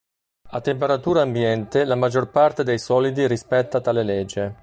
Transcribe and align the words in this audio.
A 0.49 0.61
temperatura 0.61 1.21
ambiente 1.21 1.85
la 1.85 1.93
maggior 1.93 2.31
parte 2.31 2.63
dei 2.63 2.79
solidi 2.79 3.27
rispetta 3.27 3.81
tale 3.81 4.01
legge. 4.01 4.55